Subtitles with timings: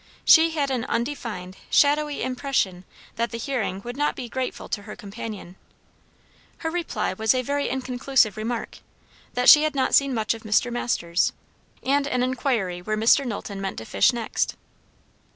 [0.25, 2.85] She had an undefined, shadowy impression
[3.17, 5.57] that the hearing would not be grateful to her companion.
[6.65, 8.79] Her reply was a very inconclusive remark,
[9.35, 10.71] that she had not seen much of Mr.
[10.73, 11.33] Masters;
[11.83, 13.27] and an inquiry where Mr.
[13.27, 14.55] Knowlton meant to fish next.